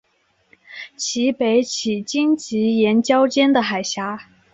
[0.97, 4.17] 其北起荆棘岩礁间的海峡。